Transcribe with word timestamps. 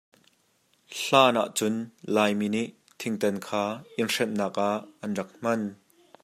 Hlan 0.99 1.35
ah 1.41 1.49
cun 1.57 1.75
Laimi 2.15 2.47
nih 2.55 2.69
thingtan 2.99 3.37
kha 3.47 3.65
inn 3.99 4.11
hrenhnak 4.13 4.55
ah 4.69 4.79
an 5.03 5.11
rak 5.19 5.29
hman. 5.39 5.61